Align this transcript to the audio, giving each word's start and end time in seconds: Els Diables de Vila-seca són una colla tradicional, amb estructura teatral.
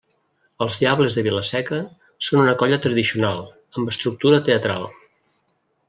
Els 0.65 0.77
Diables 0.83 1.17
de 1.17 1.23
Vila-seca 1.27 1.79
són 2.29 2.43
una 2.45 2.57
colla 2.63 2.81
tradicional, 2.87 3.45
amb 3.79 3.95
estructura 3.95 4.45
teatral. 4.51 4.93